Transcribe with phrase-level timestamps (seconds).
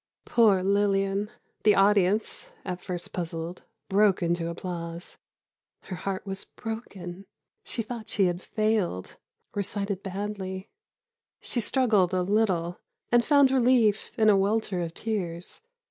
[0.25, 1.29] Poor Lillian!
[1.61, 5.19] The audience, at first puzzled, broke into applause.
[5.81, 7.27] Her heart was broken.
[7.63, 10.71] She thought she had failed—recited badly.
[11.39, 12.79] She struggled a little,
[13.11, 15.61] and found relief in a welter of tears.